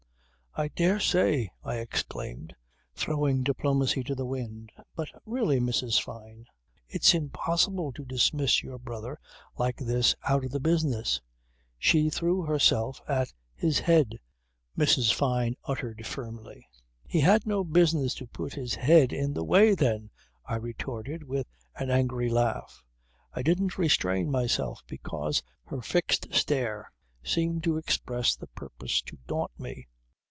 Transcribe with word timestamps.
""I 0.61 0.67
dare 0.67 0.99
say," 0.99 1.49
I 1.63 1.75
exclaimed, 1.77 2.53
throwing 2.93 3.41
diplomacy 3.41 4.03
to 4.03 4.13
the 4.15 4.25
winds. 4.25 4.73
"But 4.97 5.07
really, 5.25 5.61
Mrs. 5.61 6.01
Fyne, 6.01 6.45
it's 6.89 7.13
impossible 7.13 7.93
to 7.93 8.03
dismiss 8.03 8.61
your 8.61 8.77
brother 8.77 9.17
like 9.57 9.77
this 9.77 10.13
out 10.27 10.43
of 10.43 10.51
the 10.51 10.59
business..." 10.59 11.21
"She 11.79 12.09
threw 12.09 12.41
herself 12.41 13.01
at 13.07 13.31
his 13.55 13.79
head," 13.79 14.19
Mrs. 14.77 15.13
Fyne 15.13 15.55
uttered 15.63 16.05
firmly. 16.05 16.67
"He 17.07 17.21
had 17.21 17.47
no 17.47 17.63
business 17.63 18.13
to 18.15 18.27
put 18.27 18.53
his 18.53 18.75
head 18.75 19.13
in 19.13 19.33
the 19.33 19.45
way, 19.45 19.73
then," 19.73 20.09
I 20.45 20.57
retorted 20.57 21.23
with 21.23 21.47
an 21.75 21.89
angry 21.89 22.27
laugh. 22.29 22.83
I 23.31 23.41
didn't 23.41 23.77
restrain 23.77 24.29
myself 24.29 24.83
because 24.85 25.41
her 25.63 25.81
fixed 25.81 26.33
stare 26.33 26.91
seemed 27.23 27.63
to 27.63 27.77
express 27.77 28.35
the 28.35 28.47
purpose 28.47 29.01
to 29.03 29.17
daunt 29.27 29.57
me. 29.57 29.87